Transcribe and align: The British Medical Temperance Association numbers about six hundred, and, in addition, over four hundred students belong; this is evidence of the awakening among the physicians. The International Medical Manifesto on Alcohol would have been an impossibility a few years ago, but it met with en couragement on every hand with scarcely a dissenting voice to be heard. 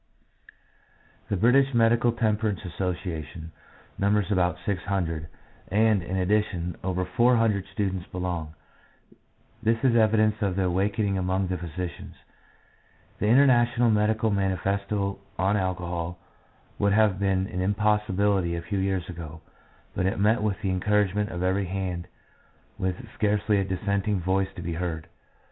The 1.29 1.37
British 1.37 1.75
Medical 1.75 2.11
Temperance 2.11 2.65
Association 2.65 3.51
numbers 3.99 4.31
about 4.31 4.57
six 4.65 4.81
hundred, 4.85 5.27
and, 5.67 6.01
in 6.01 6.17
addition, 6.17 6.75
over 6.83 7.05
four 7.05 7.35
hundred 7.35 7.67
students 7.71 8.07
belong; 8.07 8.55
this 9.61 9.77
is 9.83 9.95
evidence 9.95 10.41
of 10.41 10.55
the 10.55 10.63
awakening 10.63 11.19
among 11.19 11.49
the 11.49 11.57
physicians. 11.59 12.15
The 13.19 13.27
International 13.27 13.91
Medical 13.91 14.31
Manifesto 14.31 15.19
on 15.37 15.55
Alcohol 15.55 16.17
would 16.79 16.93
have 16.93 17.19
been 17.19 17.45
an 17.45 17.61
impossibility 17.61 18.55
a 18.55 18.63
few 18.63 18.79
years 18.79 19.07
ago, 19.07 19.41
but 19.93 20.07
it 20.07 20.17
met 20.19 20.41
with 20.41 20.57
en 20.65 20.79
couragement 20.79 21.31
on 21.31 21.43
every 21.43 21.65
hand 21.65 22.07
with 22.79 22.95
scarcely 23.13 23.59
a 23.59 23.63
dissenting 23.63 24.19
voice 24.19 24.49
to 24.55 24.63
be 24.63 24.73
heard. 24.73 25.05